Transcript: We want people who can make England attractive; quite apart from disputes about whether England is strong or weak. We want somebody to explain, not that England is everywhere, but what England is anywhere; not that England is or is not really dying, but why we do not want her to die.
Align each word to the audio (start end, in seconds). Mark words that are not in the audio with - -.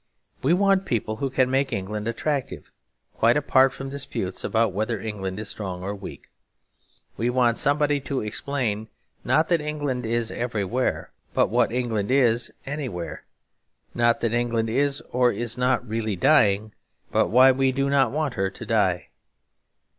We 0.41 0.51
want 0.55 0.87
people 0.87 1.17
who 1.17 1.29
can 1.29 1.51
make 1.51 1.71
England 1.71 2.07
attractive; 2.07 2.71
quite 3.13 3.37
apart 3.37 3.71
from 3.71 3.89
disputes 3.89 4.43
about 4.43 4.73
whether 4.73 4.99
England 4.99 5.39
is 5.39 5.47
strong 5.49 5.83
or 5.83 5.93
weak. 5.93 6.31
We 7.17 7.29
want 7.29 7.59
somebody 7.59 7.99
to 7.99 8.21
explain, 8.21 8.87
not 9.23 9.47
that 9.49 9.61
England 9.61 10.07
is 10.07 10.31
everywhere, 10.31 11.11
but 11.35 11.51
what 11.51 11.71
England 11.71 12.09
is 12.09 12.51
anywhere; 12.65 13.25
not 13.93 14.21
that 14.21 14.33
England 14.33 14.71
is 14.71 15.01
or 15.11 15.31
is 15.31 15.55
not 15.55 15.87
really 15.87 16.15
dying, 16.15 16.73
but 17.11 17.27
why 17.27 17.51
we 17.51 17.71
do 17.71 17.87
not 17.87 18.11
want 18.11 18.33
her 18.33 18.49
to 18.49 18.65
die. 18.65 19.09